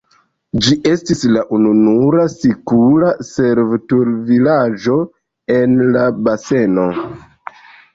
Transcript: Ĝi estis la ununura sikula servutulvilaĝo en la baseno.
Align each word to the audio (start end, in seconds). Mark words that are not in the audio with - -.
Ĝi 0.67 0.77
estis 0.91 1.21
la 1.35 1.43
ununura 1.57 2.25
sikula 2.37 3.13
servutulvilaĝo 3.29 5.01
en 5.61 5.81
la 5.95 6.13
baseno. 6.27 6.93